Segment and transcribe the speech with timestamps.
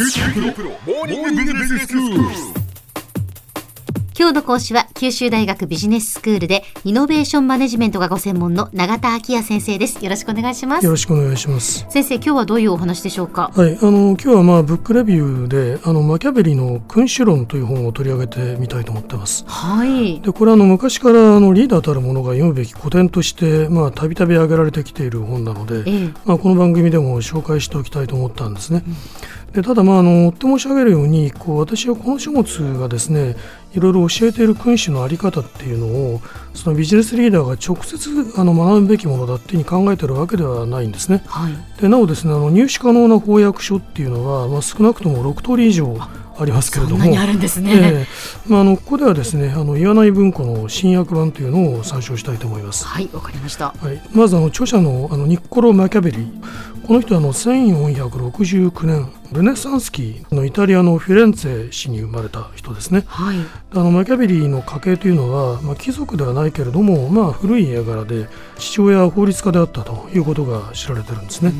[0.00, 0.06] 今
[4.28, 10.04] 日の講師は九州大学ビジネススクールでイノベーションマネジメントがご専門の永田昭也先生です。
[10.04, 10.84] よろしくお願いします。
[10.84, 11.84] よろしくお願いします。
[11.90, 13.50] 先生今日はどういうお話でしょうか？
[13.52, 19.44] はい、あの今日はまあブックレビューであのマキャベリの君主論という本を取り上げてみたいと思ってます。
[19.48, 20.20] はい。
[20.20, 26.08] でこれはあの昔からあのリーダーたる者が読むべき古典としてまあたびたび挙げられてきている本なので、ええ。
[26.24, 28.84] まあこの番組でも紹介しておきたいと思ったんですね。
[29.58, 33.34] でただまああの追って申し上げるようにこう私はこの書物がですね
[33.72, 36.20] いろいろ教えている君主の在り方っていうのを
[36.54, 41.24] そのビジネスリーダーが直接あの学ぶべきものだっていうふうに考えているわけではないんですね。
[41.26, 45.96] はいでなおですねあの入手可能な翻訳書っていうのは、まあ、少なくとも6通り以上
[46.38, 46.98] ありますけれども。
[46.98, 48.06] そんなにあるんですね、ええ。
[48.46, 52.86] まあ、あのここではですねあの岩内文庫の新訳版というのを参照したいと思います。
[52.86, 53.74] はいわかりました。
[53.78, 56.32] はい、まずあの著者のあのニッコロ・マキャベリ。
[56.88, 63.04] この人はあの1469年ルネサンス期のイタリアのフィレンツェ市に生まれた人ですね。
[63.06, 63.36] はい。
[63.72, 68.26] あのマキャベリの家系というのは、まあ、貴族ではないけれども、まあ、古い家柄で
[68.56, 71.52] 父親は法律家であったということが知られてるんですね。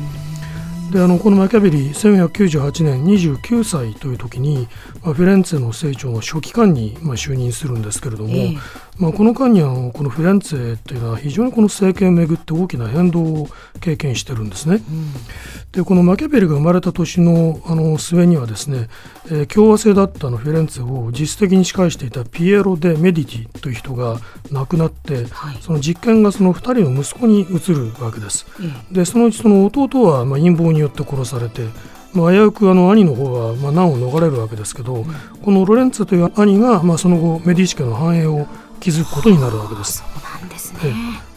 [0.91, 4.67] であのこのマキャベリ1498年29歳という時に、
[5.03, 13.47] まあ、フィレンツェの成長の書記官に、まあ、就任するんですけれども、えーまあ、この間にあのこのフィレンツェというのは非常にこの政権をめぐって大きな変動を
[13.79, 14.81] 経験してるんですね。
[15.71, 18.89] でこのマキャベリが生まれた年のあの末にはですね、
[19.27, 24.19] えー共和制だったあのフィレンツェを実質的に仕返していたピエロ・デ・メディティという人が
[24.51, 28.45] 亡くなって、はいその実権がその2人の息子に移るわけです。
[28.61, 31.61] ええでそのうちその弟はまあ陰謀によって殺されて、
[32.13, 35.05] まあ、危うくあの兄の方はまあ難を逃れるわけですけど、
[35.43, 38.47] このロレンツェという兄がまあその後メディチ家の繁栄を
[38.79, 39.99] 築くことになるわけです。
[39.99, 40.93] そうなんですね、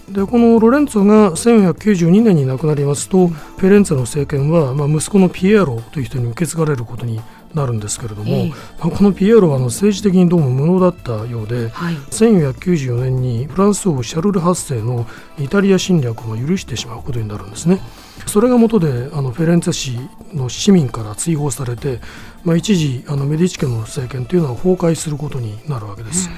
[0.09, 7.21] でこのロレンツォが1492年に亡くなりますと、フェレンツェの政権は、まあ、息子のピエロという人に受け継がれることに
[7.55, 15.07] なるんですけれども、ええまあ、このピエロはあの政治的にどうも無能だったようで、はい1494年にフランス王シャルル8世の
[15.39, 17.81] イタリア侵略を許してしまうことになるんですね。
[18.27, 19.99] それが元であのフェレンツェ市
[20.33, 22.01] の市民から追放されて、
[22.45, 26.31] まあ、一時あのメディチ家の政権というのは崩壊することになるわけです。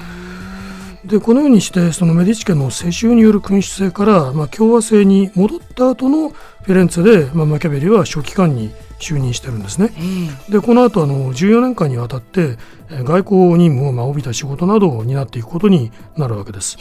[1.05, 9.93] でこのようにしてそのメディチ家の世襲による君主制から、まあ、共和制に戻った後のフィレンツェで、まあ、マキャベリは書記官に就任してるんですね。
[9.97, 12.57] ええでこの後あの14年間にわたって
[12.89, 16.77] えー外交任務をまあ帯びた仕事などを担っていくことになるわけです。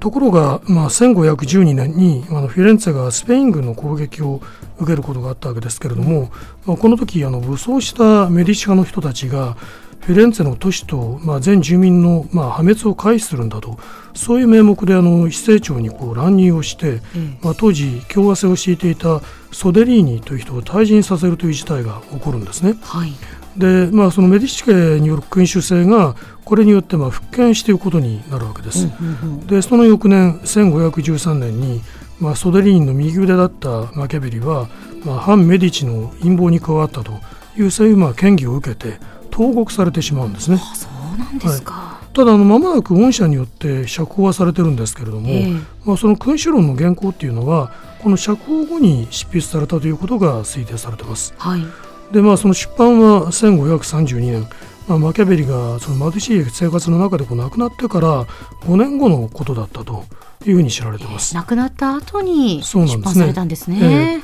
[0.00, 4.40] ところが、まあ、1512年にあのフィレンツェがスペイン軍の攻撃を
[4.78, 6.30] 受けることがあったわけですけれども、
[6.66, 9.56] まあ、この時あの武装したメディチ派の人たちが
[10.00, 13.78] フィレンツェの都市と、まあ、全住民の、まあ、破滅を回避するんだと
[14.14, 17.00] そういう名目であの市政庁にこう乱入をして、
[17.42, 19.20] まあ、当時共和制を敷いていた
[19.52, 22.78] ソデリーニという人を退陣させるという事態が起こるんですね。
[22.82, 23.12] はい
[23.58, 26.14] で、まあ、そのメディチ家による君主制が
[26.44, 28.88] これによってまあ復権していくことになるわけです。
[29.46, 31.82] でその翌年1513年に、
[32.20, 34.68] まあ、ソデリーニの右腕だったマキャベリは、
[35.04, 37.12] まあ、反メディチの陰謀に加わったと
[37.56, 38.98] いうそういうまあ権疑を受けて
[39.30, 40.58] 投獄されてしまうんですね。
[40.60, 45.52] あそうなんですか、ただあの間もなく恩赦によって釈放はされてるんですけれども、ええ
[45.84, 51.34] まあ、その君主論の原稿っていうのはこの釈放後に執筆されたということが推定されてます。
[51.36, 54.48] はいでまあその出版は1532年、
[54.88, 58.24] まあ、マキャベリがその貧しい生活の中でこう亡くなってから
[58.62, 60.04] 5年後のことだったと。
[60.50, 61.34] いうふうに知られてます。
[61.34, 64.22] 亡くなった後に出版されたんですね。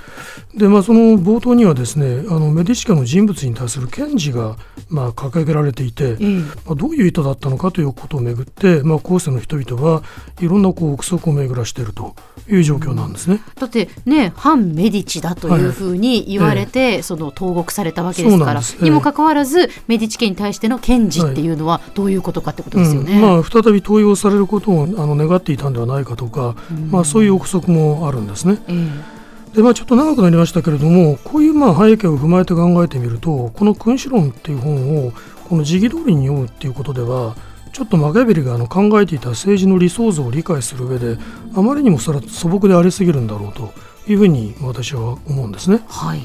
[0.56, 4.56] でまあその冒頭にはですねあのメディチ家の人物に対する検事が
[4.88, 6.26] まあ掲げられていて、ええ
[6.64, 10.02] まあ、どういう意図だったのかということをめぐって、まあ、後世の人々は
[10.40, 12.14] いろんなこう憶測を巡らしていると
[12.48, 13.40] いう状況なんですね。
[13.56, 23.14] だってね反メディチだというふうに言われて、その投獄されたわけですからええにもかかわらずメディチ家に対しての検事っていうのはどういうことかってことですよね。
[23.14, 26.54] うんまあ、再び登用されることをあの願っていたんではないかとか、
[26.90, 28.58] まあ、そういう憶測もあるんですね。
[28.68, 29.14] え
[29.54, 35.12] でまあ、ちょっと長くなりましたけれどもこういうまあ背景を踏まえて考えてみるとこの「君主論」っていう本を
[35.48, 37.36] この時期通りに読むっていうことでは
[37.72, 41.18] ちょっとマキャベリがあの考えていた政治の理想像を理解する上で
[41.54, 43.72] あまりにもそれは素朴でありすぎるんだろうと
[44.10, 45.80] いうふうに私は思うんですね。
[45.86, 46.20] はい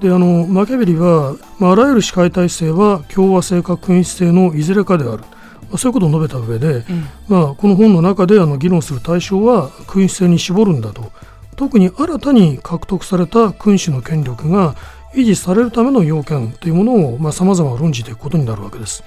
[0.00, 5.39] であのマキャベリは、まあ、あらゆる支配体制は共和制か君主制のいずれかである、まあ、
[5.76, 6.92] そういうことを述べた上で、え
[7.28, 11.12] まあ、この本の中であの議論する対象は君主制に絞るんだと
[11.56, 14.74] 特に新たに獲得された君主の権力が
[15.14, 19.02] 維持されるための要件というものをさまざ、ま論じていくことになるわけです。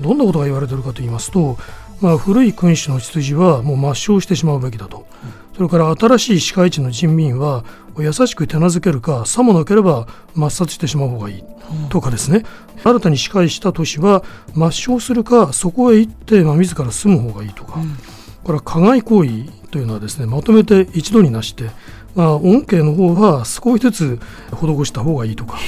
[0.00, 1.56] どんなことが言われているかと言いますと、
[2.00, 5.06] まあ、古い君主の秩序はもう抹消してしまうべきだと。
[5.56, 7.64] それから新しい市街地の人民は
[7.98, 11.44] 優しく手なずけるかさもなければ抹殺してしまう方がいい。
[11.88, 12.44] とかですね、
[12.84, 14.22] 新たに支配した都市は
[14.52, 17.80] 抹消するかそこへ行って、まあ、自ら住む方がいいとか、
[18.44, 21.70] これは加害行為というのはですねまとめて一度になして、
[22.14, 24.20] まあ、恩恵の方は少しずつ
[24.52, 25.58] 施した方がいいとか。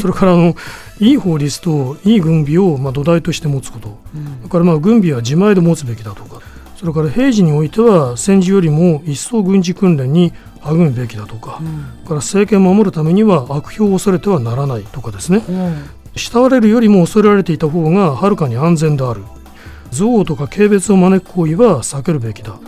[0.00, 0.54] それからあの
[1.00, 6.40] いい法律といい軍備をまあ土台として持つこと、うん、それからまあ軍備は自前で持つべきだとか
[6.84, 19.22] それから平時においては戦時よりも一層軍事訓練に励むべきだとか、うん、から政権を守るためには悪評を恐れてはならないとかですね、うん、慕われるよりも恐れられていた方がはるかに安全である。
[19.92, 22.58] 憎悪とか軽蔑を招く行為は避けるべきだ。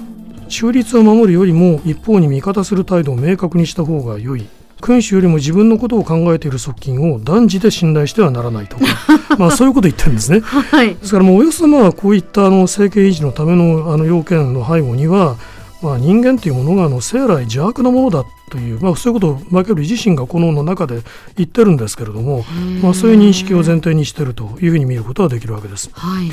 [0.49, 4.47] 中立を守るよりも一方に味方する態度を明確にした方が良い
[4.81, 8.84] 君主よりも自分のことを考えている側近を断じて信頼してはならないとか
[9.38, 10.40] まあそういうことを言ってるんですね。
[10.40, 15.37] はい、ですからもうおよそまあこういったあの政権維持のためのあの要件の背後には、
[15.82, 21.02] まあ、人間というものがあの生来邪悪なものだという、まあ、そういうことをマキャベリ自身がこのの中で
[21.37, 22.44] 言ってるんですけれども、
[22.82, 25.90] まあ、そういう認識を前提にしているというふうに見ることはできるわけです。
[25.93, 26.31] はい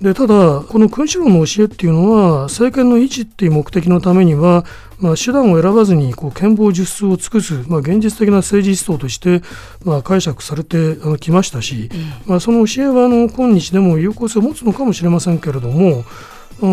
[0.00, 4.64] でただ、この君主論の教えっていうのは政権の維持っていう目的のためには、
[4.98, 9.42] まあ、手段を選ばずにこう権謀術数を尽くす、まあ、現実的な政治思想として、
[9.84, 11.90] まあ、解釈されてきましたし、
[12.24, 16.04] まあ、その教えはあの今日でも有効性を持つのかもしれませんけれども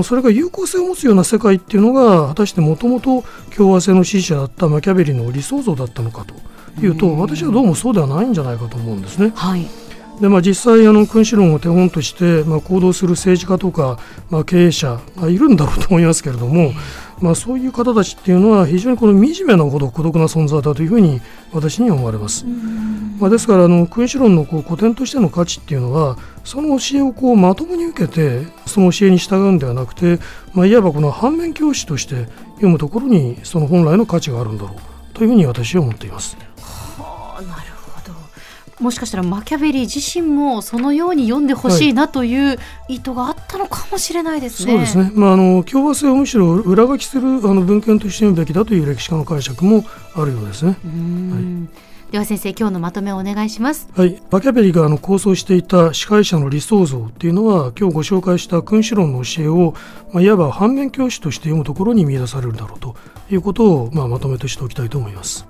[0.04, 3.24] それが有効性を持つような世界っていうのが果たしてもともと
[3.56, 6.34] 共和制の支持者だったマキャベリの理想像だったのかと
[6.86, 9.34] いうと私はどうもそうではないんじゃないかと思うんですね。
[9.36, 9.87] はい
[10.20, 14.00] でまあ、実際あの君主論を手本として、まあ、行動する政治家とか、
[14.32, 16.72] まあ、経営者、まあ、いるんだろうと思いますけれども、
[17.22, 21.22] まあ、そういう方たちっていうのは非常にこの惨めなほど孤独な存在だというふうに
[21.52, 22.46] 私には思われます。
[23.20, 30.20] まあ、ですからあの君主論のこう古典としての価値っていうのはその教えをこうまともに受けてその教えに従うんではなくて、
[30.54, 32.26] まあ、いわばこの反面教師として
[32.56, 36.38] 読むところにその本来の価値があるんだろうというふうに私は思っています。
[38.80, 44.76] もしかしたらマキャベリー自身もそのように読んでほしいなという意図があったのかもしれないですね。
[44.76, 45.20] はい、そうですね。
[45.20, 49.84] まああの共和制をむしろ裏書きするあの文献として読むべきだという歴史家の解釈も
[50.16, 50.72] あるようですね。
[50.72, 51.40] は
[52.10, 53.90] い、では先生今日のまとめをお願いします。
[53.96, 59.74] はい、マキャベリーがあの構想していた司会者の理想像っていうのは今日ご紹介した君主論の教えを、
[60.14, 62.96] まあ、いわば反面教師として読むところに見出されるだろうと
[63.32, 65.48] いうことを、まあ、まとめとしておきたいと思います。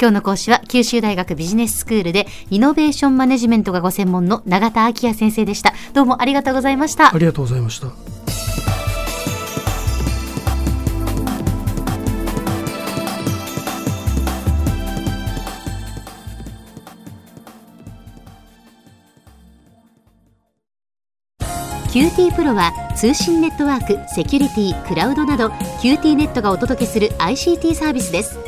[0.00, 5.74] 今日の講師は九州大学ビジネススクールでイノベーションマネジメントがご専門の永田昭也先生でした。
[5.92, 7.12] どうもありがとうございました。
[7.12, 7.88] ありがとうございました。
[21.90, 25.48] QT プロは通信ネットワーク、セキュリティ、クラウドなど
[25.82, 28.47] QT ネットがお届けする ICT サービスです